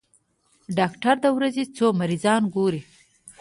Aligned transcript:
ډاکټر 0.77 1.15
د 1.23 1.27
ورځې 1.37 1.63
څو 1.77 1.85
مريضان 2.01 2.41
ګوري؟ 2.55 2.81